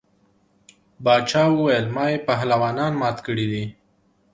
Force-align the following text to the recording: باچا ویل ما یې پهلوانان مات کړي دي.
باچا 1.03 1.43
ویل 1.51 1.85
ما 1.95 2.05
یې 2.11 2.17
پهلوانان 2.27 2.93
مات 3.01 3.17
کړي 3.27 3.45
دي. 3.51 3.63